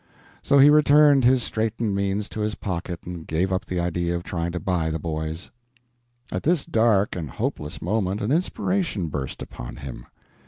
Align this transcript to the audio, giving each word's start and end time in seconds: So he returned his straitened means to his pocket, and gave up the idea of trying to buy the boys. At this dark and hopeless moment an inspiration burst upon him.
So 0.41 0.57
he 0.57 0.71
returned 0.71 1.25
his 1.25 1.43
straitened 1.43 1.93
means 1.93 2.27
to 2.29 2.39
his 2.39 2.55
pocket, 2.55 3.01
and 3.05 3.27
gave 3.27 3.53
up 3.53 3.65
the 3.65 3.79
idea 3.79 4.15
of 4.15 4.23
trying 4.23 4.51
to 4.53 4.59
buy 4.59 4.89
the 4.89 4.97
boys. 4.97 5.51
At 6.31 6.41
this 6.41 6.65
dark 6.65 7.15
and 7.15 7.29
hopeless 7.29 7.83
moment 7.83 8.19
an 8.19 8.31
inspiration 8.31 9.09
burst 9.09 9.43
upon 9.43 9.75
him. 9.75 10.07